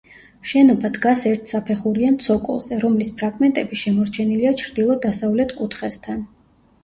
შენობა 0.51 0.89
დგას 0.93 1.25
ერთსაფეხურიან 1.31 2.15
ცოკოლზე, 2.27 2.79
რომლის 2.85 3.11
ფრაგმენტები 3.19 3.79
შემორჩენილია 3.83 4.53
ჩრდილო-დასავლეთ 4.63 5.55
კუთხესთან. 5.61 6.25